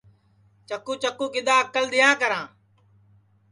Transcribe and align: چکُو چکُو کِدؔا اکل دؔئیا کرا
چکُو 0.67 0.93
چکُو 1.01 1.25
کِدؔا 1.33 1.55
اکل 1.63 1.85
دؔئیا 1.91 2.11
کرا 2.21 2.41